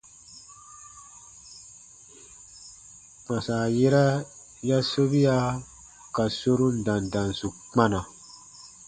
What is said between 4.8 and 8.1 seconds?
sobia ka sorun dandansu kpana.